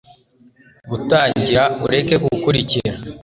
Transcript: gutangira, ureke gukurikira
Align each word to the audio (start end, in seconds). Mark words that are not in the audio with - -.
gutangira, 0.89 1.63
ureke 1.85 2.15
gukurikira 2.23 2.91